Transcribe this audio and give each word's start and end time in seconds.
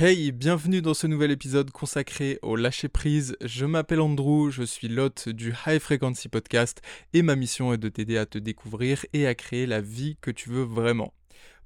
Hey, 0.00 0.30
bienvenue 0.30 0.80
dans 0.80 0.94
ce 0.94 1.08
nouvel 1.08 1.32
épisode 1.32 1.72
consacré 1.72 2.38
au 2.42 2.54
lâcher 2.54 2.86
prise. 2.86 3.36
Je 3.44 3.66
m'appelle 3.66 4.00
Andrew, 4.00 4.48
je 4.48 4.62
suis 4.62 4.86
l'hôte 4.86 5.28
du 5.28 5.52
High 5.66 5.80
Frequency 5.80 6.28
Podcast 6.28 6.82
et 7.14 7.22
ma 7.22 7.34
mission 7.34 7.72
est 7.72 7.78
de 7.78 7.88
t'aider 7.88 8.16
à 8.16 8.24
te 8.24 8.38
découvrir 8.38 9.04
et 9.12 9.26
à 9.26 9.34
créer 9.34 9.66
la 9.66 9.80
vie 9.80 10.16
que 10.20 10.30
tu 10.30 10.50
veux 10.50 10.62
vraiment. 10.62 11.12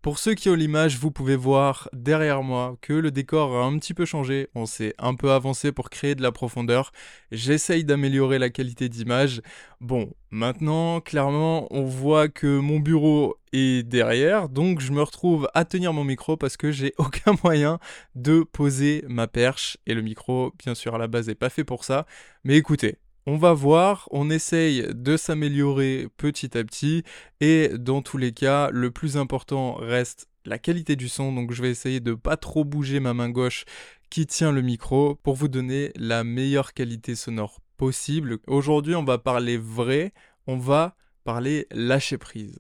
Pour 0.03 0.19
ceux 0.19 0.35
qui 0.35 0.51
ont 0.51 0.54
l'image, 0.54 0.99
vous 0.99 1.12
pouvez 1.12 1.37
voir 1.37 1.89
derrière 1.93 2.43
moi 2.43 2.77
que 2.80 2.93
le 2.93 3.12
décor 3.12 3.54
a 3.57 3.64
un 3.64 3.79
petit 3.79 3.95
peu 3.95 4.05
changé. 4.05 4.48
On 4.57 4.67
s'est 4.67 4.95
un 4.98 5.14
peu 5.14 5.30
avancé 5.30 5.71
pour 5.71 5.91
créer 5.91 6.17
de 6.17 6.23
la 6.23 6.32
profondeur. 6.32 6.91
J'essaye 7.30 7.85
d'améliorer 7.85 8.41
la 8.41 8.50
qualité 8.50 8.89
d'image. 8.89 9.43
Bon, 9.80 10.12
maintenant, 10.32 11.00
clairement, 11.00 11.68
on 11.71 11.85
voit 11.85 12.27
que 12.27 12.59
mon 12.59 12.80
bureau 12.80 13.36
est 13.53 13.86
derrière, 13.86 14.49
donc 14.49 14.80
je 14.80 14.91
me 14.91 15.03
retrouve 15.03 15.49
à 15.54 15.64
tenir 15.64 15.93
mon 15.93 16.03
micro 16.03 16.37
parce 16.37 16.57
que 16.57 16.73
j'ai 16.73 16.95
aucun 16.98 17.37
moyen 17.45 17.79
de 18.16 18.43
poser 18.43 19.05
ma 19.07 19.29
perche. 19.29 19.77
Et 19.87 19.95
le 19.95 20.03
micro, 20.03 20.53
bien 20.59 20.75
sûr, 20.75 20.96
à 20.96 20.98
la 20.98 21.07
base 21.07 21.29
n'est 21.29 21.37
pas 21.37 21.48
fait 21.48 21.62
pour 21.62 21.84
ça. 21.84 22.07
Mais 22.43 22.57
écoutez, 22.57 22.98
on 23.26 23.36
va 23.36 23.53
voir, 23.53 24.08
on 24.11 24.31
essaye 24.31 24.86
de 24.93 25.17
s'améliorer 25.17 26.08
petit 26.17 26.57
à 26.57 26.64
petit 26.64 27.04
et 27.40 27.71
dans 27.79 28.03
tous 28.03 28.18
les 28.18 28.32
cas, 28.32 28.71
le 28.71 28.90
plus 28.90 29.17
important 29.17 29.75
reste 29.75 30.29
la 30.45 30.58
qualité 30.58 30.96
du 30.96 31.08
son. 31.08 31.32
Donc 31.32 31.53
je 31.53 31.62
vais 31.62 31.71
essayer 31.71 32.00
de 32.00 32.14
pas 32.14 32.36
trop 32.36 32.64
bouger 32.64 33.00
ma 33.00 33.14
main 33.14 33.31
gauche 33.31 33.64
qui 34.11 34.27
tient 34.27 34.53
le 34.53 34.62
micro 34.62 35.14
pour 35.14 35.34
vous 35.34 35.48
donner 35.48 35.92
la 35.97 36.25
meilleure 36.25 36.75
qualité 36.75 37.14
sonore 37.14 37.61
possible. 37.77 38.39
Aujourd'hui, 38.47 38.95
on 38.95 39.05
va 39.05 39.19
parler 39.19 39.56
vrai, 39.56 40.12
on 40.47 40.59
va 40.59 40.97
parler 41.25 41.67
lâcher 41.70 42.19
prise. 42.19 42.59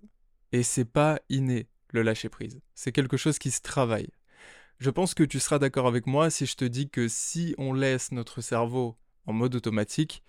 Et 0.52 0.62
c'est 0.62 0.84
pas 0.84 1.20
inné 1.28 1.68
le 1.90 2.02
lâcher 2.02 2.28
prise. 2.28 2.60
C'est 2.74 2.92
quelque 2.92 3.16
chose 3.16 3.38
qui 3.38 3.50
se 3.50 3.60
travaille. 3.60 4.10
Je 4.78 4.90
pense 4.90 5.14
que 5.14 5.24
tu 5.24 5.40
seras 5.40 5.58
d'accord 5.58 5.86
avec 5.86 6.06
moi 6.06 6.30
si 6.30 6.46
je 6.46 6.56
te 6.56 6.64
dis 6.64 6.88
que 6.88 7.08
si 7.08 7.54
on 7.58 7.72
laisse 7.72 8.12
notre 8.12 8.40
cerveau 8.40 8.96
en 9.26 9.32
mode 9.32 9.54
automatique, 9.54 10.22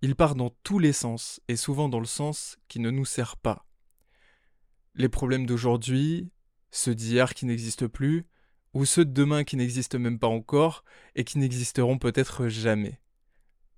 il 0.00 0.14
part 0.14 0.34
dans 0.34 0.50
tous 0.62 0.78
les 0.78 0.92
sens, 0.92 1.40
et 1.48 1.56
souvent 1.56 1.88
dans 1.88 2.00
le 2.00 2.06
sens 2.06 2.56
qui 2.68 2.80
ne 2.80 2.90
nous 2.90 3.04
sert 3.04 3.36
pas. 3.36 3.66
Les 4.94 5.08
problèmes 5.08 5.46
d'aujourd'hui, 5.46 6.30
ceux 6.70 6.94
d'hier 6.94 7.34
qui 7.34 7.46
n'existent 7.46 7.88
plus, 7.88 8.26
ou 8.74 8.84
ceux 8.84 9.04
de 9.04 9.12
demain 9.12 9.44
qui 9.44 9.56
n'existent 9.56 9.98
même 9.98 10.18
pas 10.18 10.28
encore, 10.28 10.84
et 11.14 11.24
qui 11.24 11.38
n'existeront 11.38 11.98
peut-être 11.98 12.48
jamais. 12.48 13.00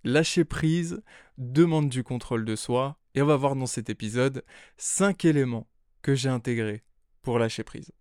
Lâcher 0.05 0.45
prise 0.45 1.03
demande 1.39 1.89
du 1.89 2.03
contrôle 2.03 2.45
de 2.45 2.57
soi, 2.57 2.99
et 3.15 3.23
on 3.23 3.27
va 3.27 3.37
voir 3.37 3.57
dans 3.57 3.67
cet 3.67 3.91
épisode 3.91 4.45
5 4.77 5.25
éléments 5.25 5.69
que 6.03 6.15
j'ai 6.15 6.29
intégrés 6.29 6.85
pour 7.23 7.39
lâcher 7.39 7.65
prise. 7.65 7.93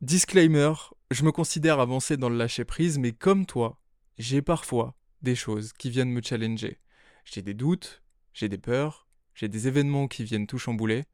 Disclaimer, 0.00 0.72
je 1.10 1.24
me 1.24 1.32
considère 1.32 1.80
avancé 1.80 2.16
dans 2.16 2.28
le 2.28 2.36
lâcher 2.36 2.64
prise, 2.64 2.98
mais 2.98 3.12
comme 3.12 3.46
toi, 3.46 3.80
j'ai 4.18 4.42
parfois 4.42 4.94
des 5.24 5.34
choses 5.34 5.72
qui 5.72 5.90
viennent 5.90 6.12
me 6.12 6.22
challenger. 6.22 6.78
J'ai 7.24 7.42
des 7.42 7.54
doutes, 7.54 8.02
j'ai 8.32 8.48
des 8.48 8.58
peurs, 8.58 9.08
j'ai 9.34 9.48
des 9.48 9.66
événements 9.66 10.06
qui 10.06 10.22
viennent 10.22 10.46
tout 10.46 10.58
chambouler. 10.58 11.04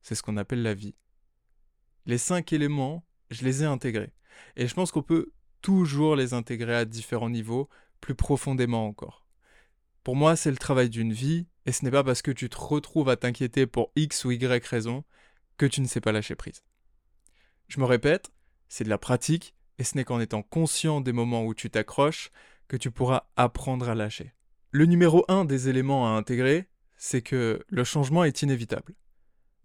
C'est 0.00 0.14
ce 0.14 0.22
qu'on 0.22 0.38
appelle 0.38 0.62
la 0.62 0.74
vie. 0.74 0.94
Les 2.06 2.18
cinq 2.18 2.52
éléments, 2.52 3.04
je 3.30 3.44
les 3.44 3.62
ai 3.62 3.66
intégrés. 3.66 4.14
Et 4.56 4.66
je 4.66 4.74
pense 4.74 4.90
qu'on 4.90 5.02
peut 5.02 5.32
toujours 5.60 6.16
les 6.16 6.34
intégrer 6.34 6.74
à 6.74 6.84
différents 6.84 7.30
niveaux, 7.30 7.68
plus 8.00 8.14
profondément 8.14 8.86
encore. 8.86 9.26
Pour 10.02 10.16
moi, 10.16 10.34
c'est 10.34 10.50
le 10.50 10.56
travail 10.56 10.90
d'une 10.90 11.12
vie, 11.12 11.46
et 11.66 11.72
ce 11.72 11.84
n'est 11.84 11.90
pas 11.90 12.02
parce 12.02 12.22
que 12.22 12.32
tu 12.32 12.48
te 12.48 12.56
retrouves 12.56 13.08
à 13.08 13.16
t'inquiéter 13.16 13.66
pour 13.66 13.92
X 13.94 14.24
ou 14.24 14.32
Y 14.32 14.66
raison 14.66 15.04
que 15.58 15.66
tu 15.66 15.80
ne 15.80 15.86
sais 15.86 16.00
pas 16.00 16.10
lâcher 16.10 16.34
prise. 16.34 16.64
Je 17.68 17.78
me 17.78 17.84
répète, 17.84 18.32
c'est 18.68 18.84
de 18.84 18.88
la 18.88 18.98
pratique, 18.98 19.54
et 19.78 19.84
ce 19.84 19.96
n'est 19.96 20.04
qu'en 20.04 20.20
étant 20.20 20.42
conscient 20.42 21.00
des 21.00 21.12
moments 21.12 21.44
où 21.44 21.54
tu 21.54 21.70
t'accroches 21.70 22.30
que 22.72 22.78
tu 22.78 22.90
pourras 22.90 23.24
apprendre 23.36 23.90
à 23.90 23.94
lâcher. 23.94 24.32
Le 24.70 24.86
numéro 24.86 25.26
1 25.28 25.44
des 25.44 25.68
éléments 25.68 26.06
à 26.06 26.16
intégrer, 26.16 26.70
c'est 26.96 27.20
que 27.20 27.62
le 27.68 27.84
changement 27.84 28.24
est 28.24 28.40
inévitable. 28.40 28.94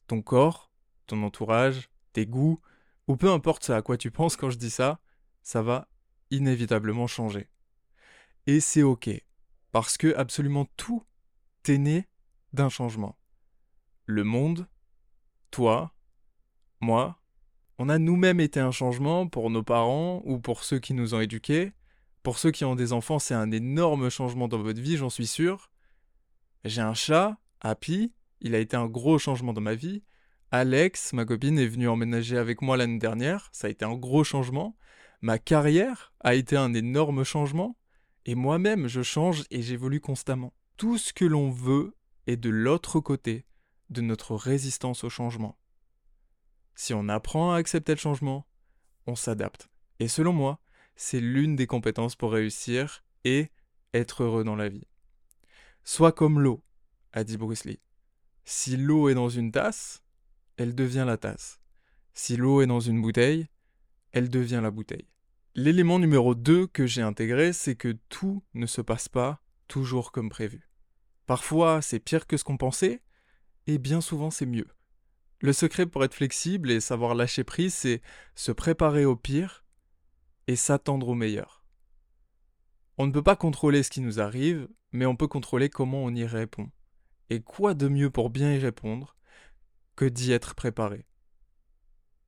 Ton 0.07 0.21
corps, 0.21 0.73
ton 1.05 1.23
entourage, 1.23 1.89
tes 2.11 2.25
goûts, 2.25 2.59
ou 3.07 3.15
peu 3.15 3.31
importe 3.31 3.63
ce 3.63 3.71
à 3.71 3.81
quoi 3.81 3.95
tu 3.95 4.11
penses 4.11 4.35
quand 4.35 4.49
je 4.49 4.57
dis 4.57 4.69
ça, 4.69 4.99
ça 5.41 5.61
va 5.61 5.87
inévitablement 6.31 7.07
changer. 7.07 7.47
Et 8.45 8.59
c'est 8.59 8.83
ok, 8.83 9.09
parce 9.71 9.95
que 9.95 10.13
absolument 10.17 10.65
tout 10.75 11.05
est 11.69 11.77
né 11.77 12.09
d'un 12.51 12.67
changement. 12.67 13.17
Le 14.05 14.25
monde, 14.25 14.67
toi, 15.49 15.93
moi, 16.81 17.21
on 17.77 17.87
a 17.87 17.99
nous-mêmes 17.99 18.41
été 18.41 18.59
un 18.59 18.71
changement 18.71 19.27
pour 19.27 19.49
nos 19.49 19.63
parents 19.63 20.21
ou 20.25 20.39
pour 20.39 20.65
ceux 20.65 20.79
qui 20.79 20.93
nous 20.93 21.15
ont 21.15 21.21
éduqués, 21.21 21.71
pour 22.27 22.39
ceux 22.39 22.51
qui 22.51 22.65
ont 22.65 22.75
des 22.75 22.91
enfants, 22.91 23.19
c'est 23.19 23.35
un 23.35 23.51
énorme 23.51 24.09
changement 24.09 24.49
dans 24.49 24.61
votre 24.61 24.81
vie, 24.81 24.97
j'en 24.97 25.09
suis 25.09 25.27
sûr. 25.27 25.71
J'ai 26.65 26.81
un 26.81 26.93
chat, 26.93 27.37
Happy, 27.61 28.11
il 28.41 28.53
a 28.53 28.59
été 28.59 28.75
un 28.75 28.87
gros 28.87 29.17
changement 29.17 29.53
dans 29.53 29.61
ma 29.61 29.75
vie. 29.75 30.03
Alex, 30.51 31.13
ma 31.13 31.23
copine, 31.23 31.57
est 31.57 31.67
venue 31.67 31.87
emménager 31.87 32.37
avec 32.37 32.61
moi 32.61 32.75
l'année 32.75 32.99
dernière, 32.99 33.47
ça 33.53 33.67
a 33.67 33.69
été 33.69 33.85
un 33.85 33.95
gros 33.95 34.25
changement. 34.25 34.75
Ma 35.21 35.39
carrière 35.39 36.11
a 36.19 36.35
été 36.35 36.57
un 36.57 36.73
énorme 36.73 37.23
changement. 37.23 37.77
Et 38.25 38.35
moi-même, 38.35 38.87
je 38.87 39.03
change 39.03 39.45
et 39.49 39.61
j'évolue 39.61 40.01
constamment. 40.01 40.51
Tout 40.75 40.97
ce 40.97 41.13
que 41.13 41.23
l'on 41.23 41.49
veut 41.49 41.95
est 42.27 42.35
de 42.35 42.49
l'autre 42.49 42.99
côté 42.99 43.45
de 43.89 44.01
notre 44.01 44.35
résistance 44.35 45.05
au 45.05 45.09
changement. 45.09 45.57
Si 46.75 46.93
on 46.93 47.07
apprend 47.07 47.53
à 47.53 47.55
accepter 47.55 47.93
le 47.93 47.99
changement, 47.99 48.45
on 49.05 49.15
s'adapte. 49.15 49.69
Et 50.01 50.09
selon 50.09 50.33
moi, 50.33 50.59
c'est 50.97 51.21
l'une 51.21 51.55
des 51.55 51.67
compétences 51.67 52.15
pour 52.15 52.33
réussir 52.33 53.05
et 53.23 53.51
être 53.93 54.23
heureux 54.23 54.43
dans 54.43 54.55
la 54.55 54.67
vie. 54.67 54.87
Sois 55.83 56.11
comme 56.11 56.41
l'eau, 56.41 56.63
a 57.13 57.23
dit 57.23 57.37
Bruce 57.37 57.63
Lee. 57.63 57.79
Si 58.43 58.75
l'eau 58.75 59.07
est 59.07 59.13
dans 59.13 59.29
une 59.29 59.51
tasse, 59.51 60.03
elle 60.57 60.75
devient 60.75 61.05
la 61.07 61.17
tasse. 61.17 61.61
Si 62.13 62.35
l'eau 62.35 62.61
est 62.61 62.67
dans 62.67 62.79
une 62.79 63.01
bouteille, 63.01 63.47
elle 64.11 64.29
devient 64.29 64.59
la 64.61 64.71
bouteille. 64.71 65.07
L'élément 65.53 65.99
numéro 65.99 66.35
2 66.35 66.67
que 66.67 66.85
j'ai 66.85 67.01
intégré, 67.01 67.53
c'est 67.53 67.75
que 67.75 67.95
tout 68.09 68.43
ne 68.53 68.65
se 68.65 68.81
passe 68.81 69.07
pas 69.07 69.41
toujours 69.67 70.11
comme 70.11 70.29
prévu. 70.29 70.69
Parfois, 71.25 71.81
c'est 71.81 71.99
pire 71.99 72.25
que 72.25 72.37
ce 72.37 72.43
qu'on 72.43 72.57
pensait, 72.57 73.01
et 73.67 73.77
bien 73.77 74.01
souvent, 74.01 74.31
c'est 74.31 74.45
mieux. 74.45 74.67
Le 75.41 75.53
secret 75.53 75.85
pour 75.85 76.03
être 76.03 76.15
flexible 76.15 76.71
et 76.71 76.79
savoir 76.79 77.13
lâcher 77.13 77.43
prise, 77.43 77.73
c'est 77.73 78.01
se 78.33 78.51
préparer 78.51 79.05
au 79.05 79.15
pire 79.15 79.63
et 80.47 80.55
s'attendre 80.55 81.09
au 81.09 81.15
meilleur. 81.15 81.63
On 82.97 83.05
ne 83.05 83.11
peut 83.11 83.23
pas 83.23 83.35
contrôler 83.35 83.83
ce 83.83 83.91
qui 83.91 84.01
nous 84.01 84.19
arrive, 84.19 84.67
mais 84.91 85.05
on 85.05 85.15
peut 85.15 85.27
contrôler 85.27 85.69
comment 85.69 86.03
on 86.03 86.15
y 86.15 86.25
répond. 86.25 86.71
Et 87.29 87.41
quoi 87.41 87.73
de 87.73 87.87
mieux 87.87 88.09
pour 88.09 88.29
bien 88.29 88.53
y 88.53 88.57
répondre 88.57 89.15
que 89.95 90.05
d'y 90.05 90.31
être 90.31 90.55
préparé? 90.55 91.05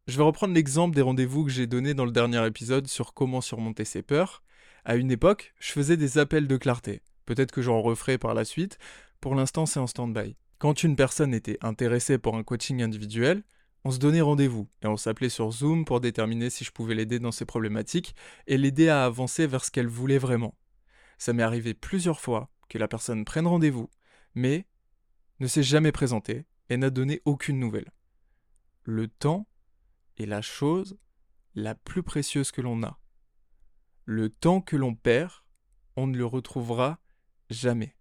Je 0.07 0.17
vais 0.17 0.23
reprendre 0.23 0.53
l'exemple 0.53 0.95
des 0.95 1.01
rendez-vous 1.01 1.45
que 1.45 1.51
j'ai 1.51 1.67
donné 1.67 1.93
dans 1.93 2.05
le 2.05 2.11
dernier 2.11 2.45
épisode 2.45 2.87
sur 2.87 3.13
comment 3.13 3.41
surmonter 3.41 3.85
ses 3.85 4.01
peurs. 4.01 4.43
À 4.83 4.95
une 4.95 5.11
époque, 5.11 5.53
je 5.59 5.71
faisais 5.71 5.97
des 5.97 6.17
appels 6.17 6.47
de 6.47 6.57
clarté. 6.57 7.01
Peut-être 7.25 7.51
que 7.51 7.61
j'en 7.61 7.81
referai 7.81 8.17
par 8.17 8.33
la 8.33 8.43
suite. 8.43 8.79
Pour 9.21 9.35
l'instant, 9.35 9.65
c'est 9.65 9.79
en 9.79 9.87
stand-by. 9.87 10.35
Quand 10.57 10.83
une 10.83 10.95
personne 10.95 11.33
était 11.33 11.59
intéressée 11.61 12.17
pour 12.17 12.35
un 12.35 12.43
coaching 12.43 12.81
individuel, 12.81 13.43
on 13.85 13.91
se 13.91 13.99
donnait 13.99 14.21
rendez-vous 14.21 14.67
et 14.81 14.87
on 14.87 14.97
s'appelait 14.97 15.29
sur 15.29 15.51
Zoom 15.51 15.85
pour 15.85 16.01
déterminer 16.01 16.49
si 16.49 16.63
je 16.63 16.71
pouvais 16.71 16.95
l'aider 16.95 17.19
dans 17.19 17.31
ses 17.31 17.45
problématiques 17.45 18.15
et 18.47 18.57
l'aider 18.57 18.89
à 18.89 19.05
avancer 19.05 19.47
vers 19.47 19.63
ce 19.63 19.71
qu'elle 19.71 19.87
voulait 19.87 20.17
vraiment. 20.17 20.57
Ça 21.17 21.33
m'est 21.33 21.43
arrivé 21.43 21.73
plusieurs 21.73 22.19
fois 22.19 22.49
que 22.67 22.77
la 22.77 22.87
personne 22.87 23.25
prenne 23.25 23.47
rendez-vous, 23.47 23.89
mais 24.35 24.65
ne 25.39 25.47
s'est 25.47 25.63
jamais 25.63 25.91
présentée 25.91 26.45
et 26.69 26.77
n'a 26.77 26.89
donné 26.89 27.21
aucune 27.25 27.59
nouvelle. 27.59 27.91
Le 28.83 29.07
temps 29.07 29.47
est 30.17 30.25
la 30.25 30.41
chose 30.41 30.97
la 31.55 31.75
plus 31.75 32.03
précieuse 32.03 32.51
que 32.51 32.61
l'on 32.61 32.83
a. 32.83 32.99
Le 34.05 34.29
temps 34.29 34.61
que 34.61 34.75
l'on 34.75 34.95
perd, 34.95 35.31
on 35.95 36.07
ne 36.07 36.17
le 36.17 36.25
retrouvera 36.25 36.99
jamais. 37.49 37.95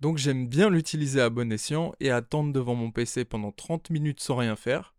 Donc 0.00 0.16
j'aime 0.16 0.48
bien 0.48 0.70
l'utiliser 0.70 1.20
à 1.20 1.28
bon 1.28 1.52
escient 1.52 1.92
et 2.00 2.10
attendre 2.10 2.54
devant 2.54 2.74
mon 2.74 2.90
PC 2.90 3.26
pendant 3.26 3.52
30 3.52 3.90
minutes 3.90 4.20
sans 4.20 4.36
rien 4.36 4.56
faire 4.56 4.94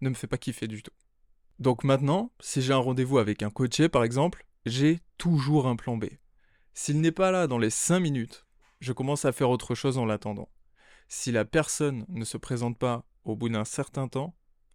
ne 0.00 0.08
me 0.08 0.14
fait 0.14 0.26
pas 0.26 0.38
kiffer 0.38 0.66
du 0.66 0.82
tout. 0.82 0.92
Donc 1.60 1.84
maintenant, 1.84 2.32
si 2.40 2.60
j'ai 2.62 2.72
un 2.72 2.78
rendez-vous 2.78 3.18
avec 3.18 3.42
un 3.42 3.50
coaché 3.50 3.88
par 3.88 4.02
exemple, 4.02 4.44
j'ai 4.66 5.00
toujours 5.18 5.68
un 5.68 5.76
plan 5.76 5.96
B. 5.96 6.06
S'il 6.74 7.00
n'est 7.00 7.12
pas 7.12 7.30
là 7.30 7.46
dans 7.46 7.58
les 7.58 7.70
5 7.70 8.00
minutes, 8.00 8.46
je 8.80 8.92
commence 8.92 9.24
à 9.24 9.32
faire 9.32 9.50
autre 9.50 9.74
chose 9.74 9.98
en 9.98 10.04
l'attendant. 10.04 10.48
Si 11.06 11.30
la 11.30 11.44
personne 11.44 12.04
ne 12.08 12.24
se 12.24 12.36
présente 12.36 12.78
pas 12.78 13.04
au 13.24 13.36
bout 13.36 13.50
d'un 13.50 13.64
certain 13.64 14.08
temps, 14.08 14.34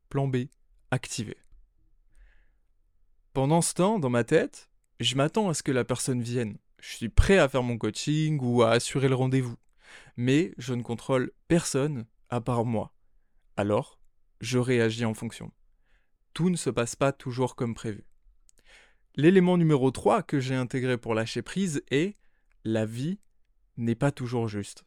plan 0.09 0.27
B 0.27 0.45
activé. 0.91 1.35
Pendant 3.33 3.61
ce 3.61 3.73
temps, 3.73 3.99
dans 3.99 4.09
ma 4.09 4.23
tête, 4.23 4.69
je 5.01 5.15
m'attends 5.15 5.49
à 5.49 5.53
ce 5.53 5.63
que 5.63 5.71
la 5.71 5.83
personne 5.83 6.21
vienne. 6.21 6.57
Je 6.79 6.95
suis 6.95 7.09
prêt 7.09 7.39
à 7.39 7.49
faire 7.49 7.63
mon 7.63 7.77
coaching 7.77 8.39
ou 8.41 8.61
à 8.61 8.71
assurer 8.71 9.09
le 9.09 9.15
rendez-vous 9.15 9.55
mais 10.17 10.53
je 10.57 10.73
ne 10.73 10.83
contrôle 10.83 11.31
personne 11.47 12.05
à 12.29 12.41
part 12.41 12.65
moi. 12.65 12.93
Alors, 13.57 13.99
je 14.41 14.57
réagis 14.57 15.05
en 15.05 15.13
fonction. 15.13 15.51
Tout 16.33 16.49
ne 16.49 16.55
se 16.55 16.69
passe 16.69 16.95
pas 16.95 17.11
toujours 17.11 17.55
comme 17.55 17.75
prévu. 17.75 18.05
L'élément 19.15 19.57
numéro 19.57 19.91
3 19.91 20.23
que 20.23 20.39
j'ai 20.39 20.55
intégré 20.55 20.97
pour 20.97 21.13
lâcher 21.13 21.41
prise 21.41 21.81
est 21.89 22.17
la 22.65 22.85
vie 22.85 23.19
n'est 23.77 23.95
pas 23.95 24.11
toujours 24.11 24.47
juste. 24.47 24.83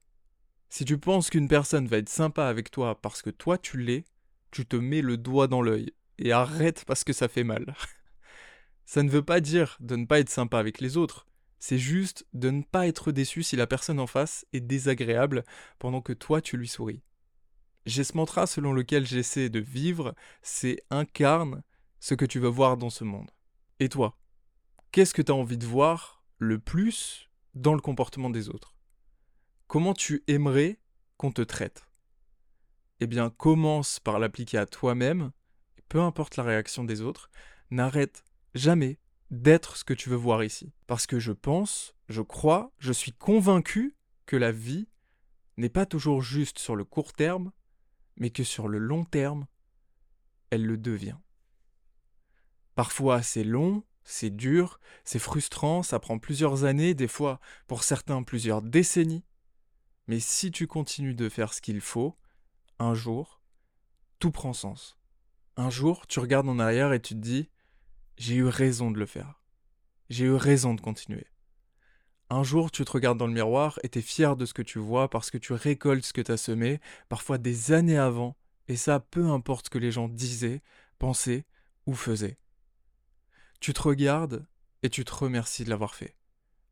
Si 0.69 0.85
tu 0.85 0.99
penses 0.99 1.31
qu'une 1.31 1.49
personne 1.49 1.87
va 1.87 1.97
être 1.97 2.11
sympa 2.11 2.47
avec 2.47 2.71
toi 2.71 3.01
parce 3.01 3.23
que 3.23 3.31
toi 3.31 3.57
tu 3.57 3.79
l'es, 3.79 4.05
tu 4.51 4.67
te 4.67 4.77
mets 4.77 5.01
le 5.01 5.17
doigt 5.17 5.47
dans 5.47 5.63
l'œil 5.63 5.93
et 6.19 6.33
arrête 6.33 6.85
parce 6.87 7.05
que 7.05 7.13
ça 7.13 7.29
fait 7.29 7.45
mal. 7.45 7.75
ça 8.85 9.03
ne 9.03 9.11
veut 9.11 9.25
pas 9.25 9.41
dire 9.41 9.77
de 9.81 9.97
ne 9.97 10.07
pas 10.07 10.21
être 10.21 10.29
sympa 10.29 10.59
avec 10.59 10.81
les 10.81 10.97
autres, 10.97 11.28
c'est 11.59 11.79
juste 11.79 12.27
de 12.33 12.51
ne 12.51 12.63
pas 12.63 12.87
être 12.87 13.13
déçu 13.13 13.43
si 13.43 13.57
la 13.57 13.67
personne 13.67 14.01
en 14.01 14.07
face 14.07 14.47
est 14.53 14.61
désagréable 14.61 15.45
pendant 15.79 16.01
que 16.01 16.13
toi 16.13 16.41
tu 16.41 16.57
lui 16.57 16.69
souris. 16.69 17.03
J'ai 17.87 18.05
ce 18.05 18.17
mantra 18.17 18.47
selon 18.47 18.73
lequel 18.73 19.07
j'essaie 19.07 19.49
de 19.49 19.61
vivre, 19.61 20.15
c'est 20.43 20.83
incarne 20.91 21.63
ce 22.01 22.15
que 22.15 22.25
tu 22.25 22.39
veux 22.39 22.49
voir 22.49 22.77
dans 22.77 22.91
ce 22.91 23.05
monde. 23.05 23.31
Et 23.81 23.89
toi 23.89 24.19
Qu'est-ce 24.93 25.15
que 25.15 25.23
tu 25.23 25.33
as 25.33 25.35
envie 25.35 25.59
de 25.59 25.67
voir 25.67 26.25
le 26.39 26.59
plus 26.59 27.29
dans 27.55 27.75
le 27.75 27.81
comportement 27.81 28.31
des 28.31 28.49
autres? 28.49 28.75
Comment 29.67 29.95
tu 29.95 30.23
aimerais 30.29 30.79
qu'on 31.17 31.33
te 31.33 31.43
traite? 31.43 31.87
Eh 33.01 33.07
bien, 33.07 33.31
commence 33.31 34.01
par 34.01 34.19
l'appliquer 34.19 34.59
à 34.59 34.67
toi-même, 34.67 35.31
peu 35.89 36.01
importe 36.01 36.37
la 36.37 36.43
réaction 36.43 36.85
des 36.85 37.01
autres, 37.01 37.31
n'arrête 37.71 38.25
jamais 38.55 38.99
d'être 39.31 39.77
ce 39.77 39.85
que 39.85 39.95
tu 39.95 40.09
veux 40.09 40.17
voir 40.17 40.43
ici. 40.45 40.73
Parce 40.87 41.07
que 41.07 41.19
je 41.19 41.33
pense, 41.33 41.95
je 42.09 42.23
crois, 42.23 42.73
je 42.79 42.93
suis 42.93 43.13
convaincu 43.13 43.97
que 44.27 44.37
la 44.37 44.53
vie 44.53 44.89
n'est 45.57 45.69
pas 45.69 45.87
toujours 45.87 46.23
juste 46.23 46.59
sur 46.59 46.77
le 46.77 46.85
court 46.85 47.13
terme, 47.13 47.53
mais 48.17 48.31
que 48.31 48.45
sur 48.45 48.69
le 48.69 48.79
long 48.79 49.05
terme, 49.05 49.47
elle 50.51 50.65
le 50.65 50.79
devient. 50.79 51.17
Parfois 52.75 53.23
c'est 53.23 53.45
long, 53.45 53.85
c'est 54.05 54.31
dur, 54.31 54.81
c'est 55.05 55.19
frustrant, 55.19 55.83
ça 55.83 55.99
prend 55.99 56.19
plusieurs 56.19 56.65
années, 56.65 56.95
des 56.95 57.09
fois 57.09 57.41
pour 57.67 57.83
certains 57.83 58.23
plusieurs 58.23 58.63
décennies, 58.63 59.25
mais 60.07 60.21
si 60.21 60.51
tu 60.51 60.67
continues 60.67 61.15
de 61.15 61.29
faire 61.29 61.53
ce 61.53 61.61
qu'il 61.61 61.83
faut, 61.83 62.17
un 62.79 62.95
jour, 62.95 63.43
tout 64.19 64.31
prend 64.31 64.55
sens. 64.55 64.97
Un 65.57 65.71
jour, 65.71 66.07
tu 66.07 66.19
regardes 66.21 66.49
en 66.49 66.59
arrière 66.59 66.93
et 66.93 67.03
tu 67.03 67.15
te 67.15 67.21
dis, 67.21 67.51
j'ai 68.19 68.35
eu 68.35 68.47
raison 68.47 68.91
de 68.91 68.99
le 68.99 69.07
faire. 69.07 69.41
J'ai 70.11 70.25
eu 70.25 70.35
raison 70.35 70.75
de 70.75 70.81
continuer. 70.81 71.27
Un 72.31 72.43
jour, 72.43 72.71
tu 72.71 72.85
te 72.85 72.91
regardes 72.91 73.17
dans 73.17 73.29
le 73.29 73.33
miroir 73.33 73.79
et 73.83 73.89
t'es 73.89 74.03
fier 74.03 74.37
de 74.37 74.45
ce 74.45 74.53
que 74.53 74.63
tu 74.63 74.79
vois 74.79 75.09
parce 75.09 75.31
que 75.31 75.39
tu 75.39 75.53
récoltes 75.53 76.05
ce 76.05 76.13
que 76.13 76.21
t'as 76.21 76.37
semé, 76.37 76.81
parfois 77.09 77.39
des 77.39 77.73
années 77.73 77.97
avant, 77.97 78.37
et 78.67 78.77
ça 78.77 79.01
peu 79.01 79.27
importe 79.31 79.67
ce 79.67 79.71
que 79.71 79.79
les 79.79 79.93
gens 79.93 80.09
disaient, 80.09 80.63
pensaient 80.99 81.47
ou 81.87 81.95
faisaient. 81.95 82.39
Tu 83.61 83.73
te 83.73 83.83
regardes 83.83 84.47
et 84.83 84.91
tu 84.91 85.05
te 85.05 85.15
remercies 85.15 85.65
de 85.65 85.71
l'avoir 85.71 85.95
fait. 85.95 86.17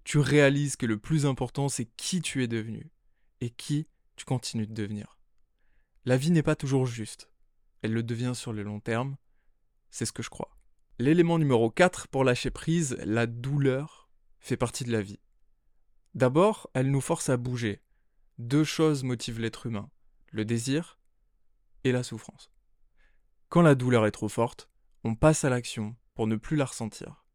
Tu 0.05 0.19
réalises 0.19 0.77
que 0.77 0.87
le 0.87 0.99
plus 0.99 1.27
important, 1.27 1.69
c'est 1.69 1.87
qui 1.97 2.21
tu 2.21 2.43
es 2.43 2.49
devenu 2.49 2.91
et 3.41 3.51
qui 3.51 3.87
tu 4.17 4.25
continues 4.25 4.67
de 4.67 4.75
devenir. 4.75 5.19
La 6.05 6.17
vie 6.17 6.33
n'est 6.33 6.43
pas 6.43 6.57
toujours 6.57 6.87
juste. 6.87 7.31
Elle 7.83 7.93
le 7.93 8.03
devient 8.03 8.33
sur 8.35 8.53
le 8.53 8.63
long 8.63 8.81
terme. 8.81 9.17
C'est 9.91 10.07
ce 10.07 10.13
que 10.13 10.23
je 10.23 10.31
crois. 10.31 10.56
L'élément 10.99 11.39
numéro 11.39 11.71
4 11.71 12.09
pour 12.09 12.25
lâcher 12.25 12.51
prise, 12.51 12.97
la 13.05 13.27
douleur, 13.27 14.09
fait 14.41 14.57
partie 14.57 14.83
de 14.83 14.93
la 14.93 15.03
vie. 15.03 15.21
D'abord, 16.15 16.71
elle 16.73 16.91
nous 16.91 17.03
force 17.03 17.29
à 17.29 17.37
bouger. 17.37 17.83
Deux 18.39 18.65
choses 18.65 19.05
motivent 19.05 19.41
l'être 19.41 19.67
humain, 19.67 19.91
le 20.31 20.47
désir 20.47 20.99
et 21.85 21.93
la 21.93 22.03
souffrance. 22.03 22.51
Quand 23.51 23.61
la 23.61 23.75
douleur 23.75 24.07
est 24.07 24.11
trop 24.11 24.31
forte, 24.31 24.71
on 25.05 25.15
passe 25.15 25.45
à 25.45 25.51
l'action 25.51 25.97
pour 26.15 26.27
ne 26.27 26.37
plus 26.37 26.57
la 26.57 26.65
ressentir. 26.65 27.27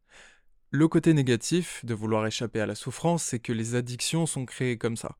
Le 0.70 0.88
côté 0.88 1.14
négatif 1.14 1.84
de 1.84 1.94
vouloir 1.94 2.26
échapper 2.26 2.60
à 2.60 2.66
la 2.66 2.74
souffrance, 2.74 3.22
c'est 3.22 3.38
que 3.38 3.52
les 3.52 3.76
addictions 3.76 4.26
sont 4.26 4.44
créées 4.44 4.76
comme 4.76 4.96
ça. 4.96 5.18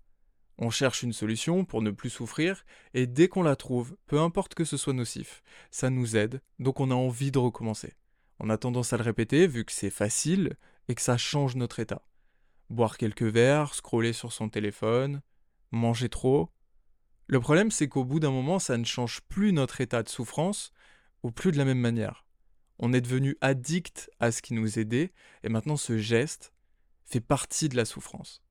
On 0.58 0.70
cherche 0.70 1.04
une 1.04 1.12
solution 1.12 1.64
pour 1.64 1.80
ne 1.80 1.92
plus 1.92 2.10
souffrir, 2.10 2.64
et 2.92 3.06
dès 3.06 3.28
qu'on 3.28 3.44
la 3.44 3.54
trouve, 3.54 3.96
peu 4.06 4.18
importe 4.18 4.54
que 4.54 4.64
ce 4.64 4.76
soit 4.76 4.94
nocif, 4.94 5.44
ça 5.70 5.90
nous 5.90 6.16
aide, 6.16 6.42
donc 6.58 6.80
on 6.80 6.90
a 6.90 6.94
envie 6.94 7.30
de 7.30 7.38
recommencer. 7.38 7.94
On 8.44 8.50
a 8.50 8.58
tendance 8.58 8.92
à 8.92 8.96
le 8.96 9.04
répéter 9.04 9.46
vu 9.46 9.64
que 9.64 9.70
c'est 9.70 9.88
facile 9.88 10.56
et 10.88 10.96
que 10.96 11.00
ça 11.00 11.16
change 11.16 11.54
notre 11.54 11.78
état. 11.78 12.02
Boire 12.70 12.98
quelques 12.98 13.22
verres, 13.22 13.72
scroller 13.72 14.12
sur 14.12 14.32
son 14.32 14.48
téléphone, 14.48 15.22
manger 15.70 16.08
trop. 16.08 16.50
Le 17.28 17.38
problème, 17.38 17.70
c'est 17.70 17.86
qu'au 17.86 18.04
bout 18.04 18.18
d'un 18.18 18.32
moment, 18.32 18.58
ça 18.58 18.76
ne 18.76 18.84
change 18.84 19.20
plus 19.28 19.52
notre 19.52 19.80
état 19.80 20.02
de 20.02 20.08
souffrance, 20.08 20.72
ou 21.22 21.30
plus 21.30 21.52
de 21.52 21.56
la 21.56 21.64
même 21.64 21.78
manière. 21.78 22.26
On 22.80 22.92
est 22.92 23.00
devenu 23.00 23.36
addict 23.42 24.10
à 24.18 24.32
ce 24.32 24.42
qui 24.42 24.54
nous 24.54 24.76
aidait, 24.76 25.12
et 25.44 25.48
maintenant 25.48 25.76
ce 25.76 25.96
geste 25.96 26.52
fait 27.04 27.20
partie 27.20 27.68
de 27.68 27.76
la 27.76 27.84
souffrance. 27.84 28.42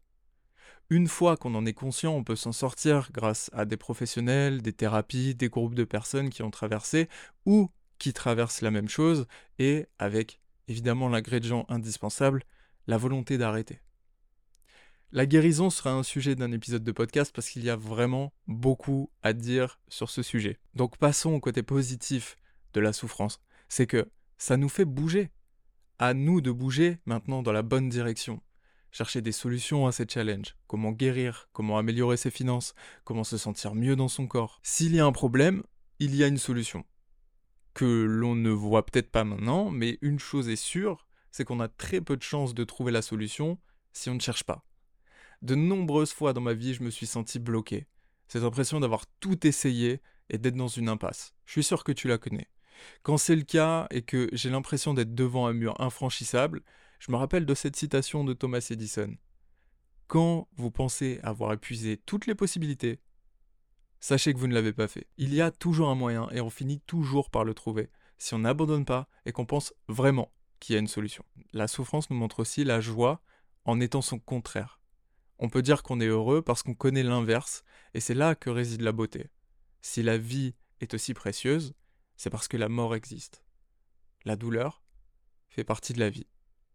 Une 0.90 1.10
fois 1.10 1.36
qu'on 1.36 1.54
en 1.54 1.66
est 1.66 1.74
conscient, 1.74 2.14
on 2.14 2.24
peut 2.24 2.38
s'en 2.38 2.54
sortir 2.54 3.10
grâce 3.12 3.50
à 3.52 3.66
des 3.66 3.78
professionnels, 3.78 4.62
des 4.62 4.72
thérapies, 4.72 5.36
des 5.36 5.50
groupes 5.50 5.76
de 5.76 5.84
personnes 5.84 6.30
qui 6.30 6.44
ont 6.44 6.52
traversé, 6.52 7.10
ou 7.46 7.70
qui 8.01 8.13
traversent 8.13 8.62
la 8.62 8.71
même 8.71 8.89
chose 8.89 9.27
et 9.59 9.86
avec 10.00 10.42
évidemment 10.68 11.07
l'ingrédient 11.07 11.68
indispensable, 11.69 12.44
la 12.88 12.98
volonté 12.98 13.38
d'arrêter. 13.38 13.80
La 15.12 15.27
guérison 15.27 15.69
sera 15.69 15.92
un 15.92 16.01
sujet 16.01 16.33
d'un 16.33 16.51
épisode 16.51 16.83
de 16.83 16.92
podcast 16.92 17.31
parce 17.31 17.48
qu'il 17.48 17.63
y 17.63 17.69
a 17.69 17.75
vraiment 17.75 18.33
beaucoup 18.48 19.12
à 19.21 19.33
dire 19.33 19.80
sur 19.88 20.09
ce 20.09 20.24
sujet. 20.24 20.57
Donc 20.74 20.98
passons 20.98 21.33
au 21.33 21.39
côté 21.39 21.62
positif 21.62 22.38
de 22.74 22.80
la 22.80 22.92
souffrance. 22.92 23.39
C'est 23.69 23.86
que 23.86 24.09
ça 24.39 24.57
nous 24.57 24.69
fait 24.69 24.86
bouger. 24.86 25.30
À 26.00 26.15
nous 26.15 26.42
de 26.42 26.50
bouger 26.50 26.98
maintenant 27.06 27.44
dans 27.44 27.51
la 27.51 27.62
bonne 27.62 27.88
direction. 27.88 28.42
Chercher 28.89 29.21
des 29.21 29.31
solutions 29.31 29.86
à 29.86 29.92
ces 29.92 30.07
challenges. 30.09 30.56
Comment 30.65 30.92
guérir, 30.92 31.50
comment 31.53 31.77
améliorer 31.77 32.18
ses 32.18 32.31
finances, 32.31 32.74
comment 33.03 33.24
se 33.24 33.38
sentir 33.38 33.75
mieux 33.75 33.95
dans 33.95 34.07
son 34.07 34.25
corps. 34.25 34.59
S'il 34.63 34.95
y 34.95 35.00
a 35.00 35.06
un 35.06 35.12
problème, 35.12 35.62
il 36.00 36.15
y 36.15 36.24
a 36.24 36.27
une 36.27 36.39
solution 36.39 36.83
que 37.74 38.04
l'on 38.04 38.36
ne 38.36 38.50
voit 38.50 38.86
peut-être 38.86 39.12
pas 39.12 39.24
maintenant, 39.24 39.70
mais 39.70 39.98
une 40.02 40.20
chose 40.20 40.50
est 40.50 40.56
sûre, 40.56 41.08
c'est 41.32 41.46
qu'on 41.46 41.60
a 41.60 41.68
très 41.68 42.02
peu 42.02 42.18
de 42.18 42.24
chances 42.24 42.54
de 42.54 42.64
trouver 42.64 42.92
la 42.92 43.02
solution 43.02 43.58
si 43.94 44.10
on 44.10 44.16
ne 44.16 44.20
cherche 44.20 44.44
pas. 44.44 44.66
De 45.42 45.56
nombreuses 45.56 46.14
fois 46.14 46.34
dans 46.34 46.42
ma 46.42 46.54
vie, 46.54 46.74
je 46.74 46.84
me 46.84 46.90
suis 46.90 47.08
senti 47.08 47.40
bloqué. 47.40 47.88
Cette 48.28 48.44
impression 48.44 48.80
d'avoir 48.80 49.06
tout 49.20 49.46
essayé 49.48 50.02
et 50.30 50.38
d'être 50.38 50.56
dans 50.56 50.68
une 50.68 50.90
impasse. 50.90 51.34
Je 51.46 51.54
suis 51.54 51.64
sûr 51.64 51.84
que 51.84 51.92
tu 51.92 52.08
la 52.08 52.18
connais. 52.18 52.48
Quand 53.04 53.18
c'est 53.18 53.36
le 53.36 53.44
cas 53.44 53.88
et 53.92 54.02
que 54.02 54.30
j'ai 54.34 54.50
l'impression 54.50 54.94
d'être 54.94 55.14
devant 55.14 55.48
un 55.48 55.54
mur 55.54 55.80
infranchissable, 55.80 56.62
je 57.00 57.12
me 57.12 57.18
rappelle 57.18 57.46
de 57.46 57.54
cette 57.54 57.76
citation 57.76 58.24
de 58.24 58.34
Thomas 58.34 58.66
Edison. 58.70 59.16
Quand 60.08 60.48
vous 60.56 60.72
pensez 60.72 61.20
avoir 61.24 61.54
épuisé 61.54 61.98
toutes 61.98 62.28
les 62.28 62.36
possibilités, 62.36 63.00
sachez 64.01 64.34
que 64.34 64.39
vous 64.39 64.48
ne 64.48 64.53
l'avez 64.53 64.74
pas 64.74 64.89
fait. 64.89 65.08
Il 65.17 65.34
y 65.34 65.39
a 65.39 65.51
toujours 65.51 65.89
un 65.89 65.96
moyen 65.96 66.27
et 66.31 66.41
on 66.41 66.50
finit 66.50 66.81
toujours 66.81 67.29
par 67.29 67.46
le 67.46 67.53
trouver, 67.53 67.89
si 68.17 68.34
on 68.34 68.39
n'abandonne 68.39 68.84
pas 68.84 69.08
et 69.25 69.31
qu'on 69.31 69.46
pense 69.46 69.74
vraiment 69.88 70.34
qu'il 70.60 70.74
y 70.74 70.75
a 70.75 70.79
une 70.79 70.88
solution. 70.88 71.24
La 71.53 71.67
souffrance 71.67 72.10
nous 72.10 72.17
montre 72.17 72.41
aussi 72.41 72.65
la 72.65 72.81
joie 72.81 73.22
en 73.63 73.79
étant 73.79 74.01
son 74.01 74.20
contraire. 74.20 74.81
On 75.39 75.50
peut 75.50 75.62
dire 75.62 75.84
qu'on 75.84 76.01
est 76.01 76.08
heureux 76.08 76.41
parce 76.41 76.62
qu'on 76.62 76.75
connaît 76.75 77.03
l'inverse, 77.03 77.63
et 77.93 78.00
c'est 78.00 78.13
là 78.13 78.36
que 78.36 78.50
réside 78.50 78.81
la 78.81 78.91
beauté. 78.91 79.29
Si 79.81 80.03
la 80.03 80.17
vie 80.17 80.53
est 80.81 80.93
aussi 80.93 81.13
précieuse, 81.13 81.74
c'est 82.15 82.29
parce 82.29 82.48
que 82.48 82.58
la 82.58 82.70
mort 82.70 82.96
existe. 82.96 83.43
La 84.25 84.36
douleur 84.36 84.84
fait 85.50 85.63
partie 85.63 85.93
de 85.93 86.00
la 86.00 86.10
vie. 86.10 86.27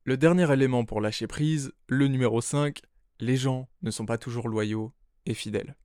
Le 0.04 0.16
dernier 0.16 0.52
élément 0.52 0.84
pour 0.84 1.00
lâcher 1.00 1.26
prise, 1.26 1.72
le 1.86 2.08
numéro 2.08 2.40
5, 2.40 2.80
les 3.20 3.36
gens 3.36 3.68
ne 3.82 3.90
sont 3.90 4.06
pas 4.06 4.18
toujours 4.18 4.48
loyaux 4.48 4.92
et 5.26 5.34
fidèles. 5.34 5.76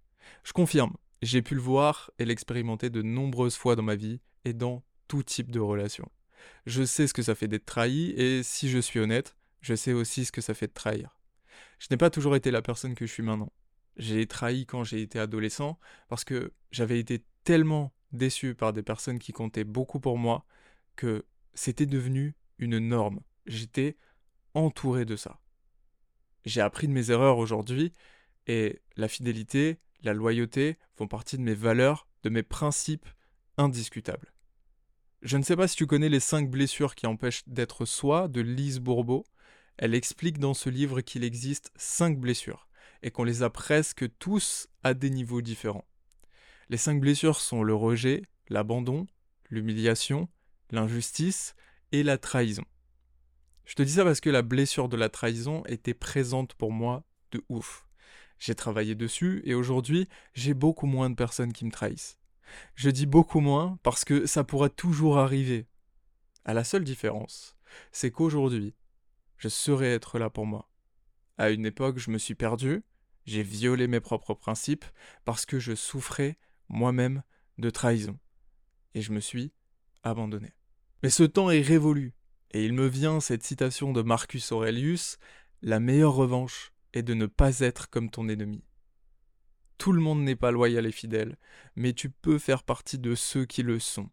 Je 0.44 0.54
confirme, 0.54 0.96
j'ai 1.22 1.42
pu 1.42 1.56
le 1.56 1.62
voir 1.62 2.12
et 2.20 2.26
l'expérimenter 2.26 2.90
de 2.90 3.02
nombreuses 3.02 3.56
fois 3.56 3.76
dans 3.76 3.84
ma 3.84 3.96
vie 3.96 4.20
et 4.46 4.54
dans 4.54 4.84
tout 5.08 5.24
type 5.24 5.52
de 5.52 5.60
relation. 5.60 6.10
Je 6.66 6.84
sais 6.84 7.08
ce 7.08 7.14
que 7.14 7.22
ça 7.22 7.36
fait 7.36 7.48
d'être 7.48 7.66
trahi 7.66 8.12
et 8.12 8.44
si 8.44 8.70
je 8.70 8.80
suis 8.80 9.00
honnête, 9.00 9.36
je 9.62 9.76
sais 9.76 9.94
aussi 9.94 10.26
ce 10.26 10.32
que 10.32 10.42
ça 10.42 10.54
fait 10.54 10.68
de 10.68 10.74
trahir. 10.74 11.20
Je 11.80 11.88
n'ai 11.92 11.98
pas 11.98 12.10
toujours 12.10 12.36
été 12.36 12.52
la 12.52 12.62
personne 12.62 12.96
que 12.96 13.06
je 13.06 13.12
suis 13.12 13.24
maintenant. 13.24 13.52
J'ai 13.98 14.26
trahi 14.26 14.66
quand 14.66 14.84
j'ai 14.84 15.02
été 15.02 15.20
adolescent 15.20 15.80
parce 16.08 16.24
que 16.24 16.54
j'avais 16.72 17.00
été 17.00 17.24
tellement 17.44 17.94
déçu 18.12 18.56
par 18.56 18.74
des 18.74 18.84
personnes 18.84 19.20
qui 19.20 19.32
comptaient 19.32 19.64
beaucoup 19.64 20.00
pour 20.00 20.18
moi 20.18 20.46
que 20.96 21.26
c'était 21.54 21.86
devenu 21.86 22.36
une 22.58 22.80
norme. 22.80 23.22
J'étais 23.46 23.98
entouré 24.54 25.06
de 25.06 25.16
ça. 25.16 25.40
J'ai 26.46 26.62
appris 26.62 26.88
de 26.88 26.94
mes 26.94 27.12
erreurs 27.12 27.38
aujourd'hui 27.38 27.94
et 28.48 28.82
la 28.96 29.08
fidélité, 29.08 29.80
la 30.04 30.14
loyauté 30.14 30.78
font 30.96 31.08
partie 31.08 31.38
de 31.38 31.44
mes 31.44 31.54
valeurs, 31.54 32.08
de 32.24 32.30
mes 32.30 32.44
principes 32.44 33.08
indiscutables. 33.58 34.34
Je 35.22 35.38
ne 35.38 35.44
sais 35.44 35.56
pas 35.56 35.68
si 35.68 35.76
tu 35.76 35.86
connais 35.86 36.10
les 36.10 36.20
cinq 36.20 36.50
blessures 36.50 36.96
qui 36.96 37.06
empêchent 37.06 37.48
d'être 37.48 37.86
soi 37.86 38.28
de 38.28 38.42
Lise 38.42 38.80
Bourbeau. 38.80 39.24
Elle 39.78 39.94
explique 39.94 40.40
dans 40.40 40.54
ce 40.54 40.70
livre 40.70 41.02
qu'il 41.02 41.24
existe 41.24 41.72
cinq 41.76 42.20
blessures 42.20 42.68
et 43.04 43.12
qu'on 43.12 43.24
les 43.24 43.44
a 43.44 43.50
presque 43.50 44.06
tous 44.18 44.68
à 44.84 44.94
des 44.94 45.10
niveaux 45.10 45.42
différents. 45.42 45.86
Les 46.70 46.78
cinq 46.78 47.00
blessures 47.00 47.40
sont 47.40 47.64
le 47.64 47.76
rejet, 47.76 48.24
l'abandon, 48.50 49.06
l'humiliation, 49.50 50.28
l'injustice 50.72 51.56
et 51.92 52.02
la 52.02 52.18
trahison. 52.18 52.66
Je 53.66 53.76
te 53.76 53.84
dis 53.84 53.94
ça 53.94 54.04
parce 54.04 54.22
que 54.22 54.30
la 54.30 54.42
blessure 54.42 54.90
de 54.90 54.98
la 54.98 55.10
trahison 55.10 55.64
était 55.66 55.94
présente 55.94 56.56
pour 56.56 56.72
moi 56.72 57.04
de 57.32 57.44
ouf. 57.50 57.86
J'ai 58.42 58.56
travaillé 58.56 58.96
dessus 58.96 59.44
et 59.46 59.54
aujourd'hui, 59.54 60.10
j'ai 60.34 60.56
beaucoup 60.56 60.88
moins 60.88 61.12
de 61.12 61.16
personnes 61.16 61.54
qui 61.54 61.64
me 61.64 61.70
trahissent. 61.70 62.18
Je 62.74 62.90
dis 62.90 63.06
beaucoup 63.06 63.40
moins 63.40 63.78
parce 63.84 64.04
que 64.04 64.26
ça 64.26 64.44
pourra 64.44 64.68
toujours 64.68 65.20
arriver. 65.20 65.68
À 66.44 66.56
la 66.56 66.64
seule 66.64 66.84
différence, 66.84 67.56
c'est 67.92 68.10
qu'aujourd'hui, 68.10 68.74
je 69.38 69.48
saurais 69.48 69.94
être 69.94 70.18
là 70.18 70.32
pour 70.32 70.48
moi. 70.48 70.72
À 71.38 71.52
une 71.52 71.68
époque, 71.68 72.00
je 72.00 72.10
me 72.10 72.18
suis 72.18 72.34
perdu, 72.34 72.82
j'ai 73.26 73.44
violé 73.44 73.88
mes 73.88 74.00
propres 74.00 74.34
principes 74.34 74.86
parce 75.24 75.46
que 75.46 75.60
je 75.60 75.76
souffrais 75.76 76.40
moi-même 76.68 77.22
de 77.60 77.70
trahison. 77.70 78.18
Et 78.96 79.04
je 79.04 79.12
me 79.12 79.20
suis 79.20 79.54
abandonné. 80.02 80.52
Mais 81.04 81.12
ce 81.12 81.24
temps 81.24 81.52
est 81.52 81.62
révolu, 81.62 82.16
et 82.50 82.66
il 82.66 82.74
me 82.74 82.88
vient 82.88 83.20
cette 83.20 83.44
citation 83.44 83.94
de 83.94 84.02
Marcus 84.02 84.52
Aurelius 84.52 85.20
La 85.62 85.80
meilleure 85.80 86.16
revanche 86.16 86.71
est 86.94 87.04
de 87.04 87.14
ne 87.14 87.26
pas 87.26 87.60
être 87.60 87.90
comme 87.90 88.10
ton 88.10 88.28
ennemi. 88.28 88.64
Tout 89.78 89.94
le 89.94 90.02
monde 90.02 90.22
n'est 90.22 90.36
pas 90.36 90.52
loyal 90.52 90.86
et 90.86 90.92
fidèle, 90.92 91.38
mais 91.76 91.94
tu 91.94 92.10
peux 92.10 92.38
faire 92.38 92.64
partie 92.64 93.00
de 93.00 93.16
ceux 93.16 93.46
qui 93.46 93.64
le 93.64 93.80
sont. 93.80 94.10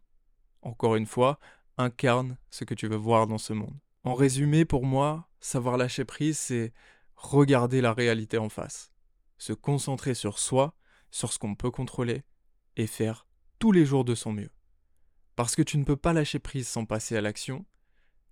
Encore 0.61 0.95
une 0.95 1.05
fois, 1.05 1.39
incarne 1.77 2.37
ce 2.49 2.63
que 2.63 2.73
tu 2.73 2.87
veux 2.87 2.95
voir 2.95 3.27
dans 3.27 3.37
ce 3.37 3.53
monde. 3.53 3.79
En 4.03 4.13
résumé, 4.13 4.65
pour 4.65 4.85
moi, 4.85 5.29
savoir 5.39 5.77
lâcher 5.77 6.05
prise, 6.05 6.37
c'est 6.37 6.73
regarder 7.15 7.81
la 7.81 7.93
réalité 7.93 8.37
en 8.37 8.49
face, 8.49 8.91
se 9.37 9.53
concentrer 9.53 10.13
sur 10.13 10.39
soi, 10.39 10.75
sur 11.11 11.33
ce 11.33 11.39
qu'on 11.39 11.55
peut 11.55 11.71
contrôler, 11.71 12.23
et 12.75 12.87
faire 12.87 13.27
tous 13.59 13.71
les 13.71 13.85
jours 13.85 14.05
de 14.05 14.15
son 14.15 14.31
mieux. 14.31 14.51
Parce 15.35 15.55
que 15.55 15.61
tu 15.61 15.77
ne 15.77 15.83
peux 15.83 15.97
pas 15.97 16.13
lâcher 16.13 16.39
prise 16.39 16.67
sans 16.67 16.85
passer 16.85 17.15
à 17.15 17.21
l'action, 17.21 17.65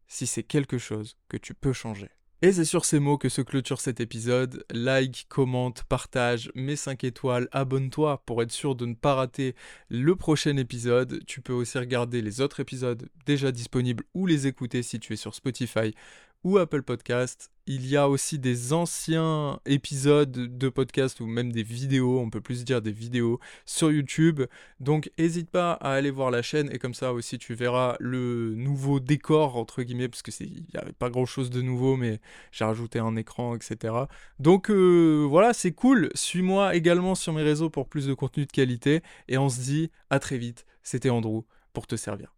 si 0.08 0.25
c'est 0.25 0.44
quelque 0.44 0.77
chose 0.77 1.18
que 1.30 1.38
tu 1.38 1.54
peux 1.54 1.74
changer. 1.74 2.10
Et 2.44 2.51
c'est 2.51 2.65
sur 2.65 2.86
ces 2.86 3.00
mots 3.00 3.17
que 3.17 3.29
se 3.29 3.41
clôture 3.41 3.82
cet 3.82 4.00
épisode. 4.00 4.63
Like, 4.70 5.25
commente, 5.27 5.84
partage, 5.86 6.51
mets 6.53 6.75
5 6.75 7.03
étoiles, 7.03 7.48
abonne-toi 7.51 8.22
pour 8.27 8.44
être 8.44 8.51
sûr 8.51 8.75
de 8.75 8.86
ne 8.86 8.94
pas 8.94 9.15
rater 9.15 9.56
le 9.89 10.15
prochain 10.15 10.56
épisode. 10.58 11.25
Tu 11.25 11.41
peux 11.41 11.53
aussi 11.53 11.79
regarder 11.79 12.22
les 12.22 12.39
autres 12.39 12.60
épisodes 12.60 13.10
déjà 13.25 13.51
disponibles 13.51 14.03
ou 14.13 14.27
les 14.27 14.46
écouter 14.46 14.84
si 14.84 15.00
tu 15.00 15.13
es 15.13 15.15
sur 15.15 15.34
Spotify 15.34 15.96
ou 16.44 16.58
Apple 16.58 16.84
Podcast. 16.84 17.51
Il 17.65 17.86
y 17.86 17.98
a 17.98 18.08
aussi 18.08 18.39
des 18.39 18.72
anciens 18.72 19.60
épisodes 19.65 20.32
de 20.32 20.70
podcast 20.70 21.20
ou 21.20 21.25
même 21.25 21.51
des 21.51 21.63
vidéos, 21.63 22.20
on 22.20 22.29
peut 22.29 22.39
plus 22.39 22.63
dire 22.63 22.82
des 22.82 22.91
vidéos 22.91 23.39
sur 23.65 23.91
YouTube. 23.91 24.44
Donc 24.79 25.12
n'hésite 25.17 25.50
pas 25.50 25.74
à 25.74 25.91
aller 25.91 26.12
voir 26.12 26.32
la 26.32 26.41
chaîne 26.41 26.70
et 26.72 26.79
comme 26.79 26.94
ça 26.94 27.12
aussi 27.12 27.38
tu 27.38 27.53
verras 27.53 27.98
le 28.00 28.56
nouveau 28.56 29.01
décor 29.01 29.58
entre 29.58 29.84
guillemets 29.84 30.08
parce 30.08 30.22
que 30.22 30.32
c'est 30.32 30.46
il 30.46 30.65
n'y 30.74 30.79
avait 30.79 30.94
pas 30.94 31.10
grand 31.10 31.25
chose 31.25 31.50
de 31.50 31.62
nouveau 31.62 31.98
mais 31.98 32.22
j'ai 32.51 32.63
rajouté 32.63 33.00
un 33.00 33.17
écran 33.17 33.56
etc. 33.56 33.94
Donc 34.39 34.70
euh, 34.70 35.25
voilà 35.29 35.53
c'est 35.53 35.74
cool. 35.74 36.10
Suis-moi 36.15 36.75
également 36.75 37.15
sur 37.15 37.34
mes 37.34 37.44
réseaux 37.44 37.70
pour 37.70 37.89
plus 37.89 38.08
de 38.08 38.13
contenu 38.13 38.46
de 38.46 38.51
qualité 38.51 39.01
et 39.27 39.38
on 39.38 39.50
se 39.50 39.60
dit 39.60 39.91
à 40.10 40.20
très 40.20 40.38
vite. 40.38 40.65
C'était 40.84 41.10
Andrew 41.10 41.41
pour 41.74 41.86
te 41.86 41.98
servir. 41.98 42.37